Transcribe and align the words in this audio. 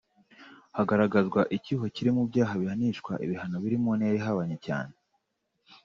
hagaragazwa 0.77 1.41
icyuho 1.57 1.85
kiri 1.95 2.09
mu 2.17 2.23
byaha 2.29 2.53
bihanishwa 2.61 3.11
ibihano 3.25 3.55
biri 3.63 3.77
mu 3.83 3.91
ntera 3.97 4.15
ihabanye 4.19 4.57
cyane 4.67 4.93